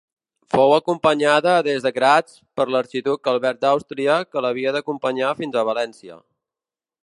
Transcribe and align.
Fou 0.53 0.71
acompanyada 0.75 1.51
des 1.67 1.85
de 1.87 1.91
Graz 1.97 2.39
per 2.61 2.67
l'arxiduc 2.77 3.31
Albert 3.35 3.61
d'Àustria, 3.67 4.17
que 4.33 4.45
l'havia 4.47 4.75
d'acompanyar 4.77 5.39
fins 5.43 5.63
a 5.63 5.67
València. 5.73 6.19